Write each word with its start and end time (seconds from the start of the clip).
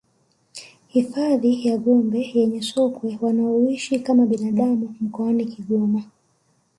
Hifadhi 0.87 1.67
ya 1.67 1.77
Gombe 1.77 2.31
yenye 2.33 2.61
sokwe 2.61 3.17
wanaoishi 3.21 3.99
kama 3.99 4.25
binadamu 4.25 4.95
mkoani 5.01 5.45
Kigoma 5.45 6.03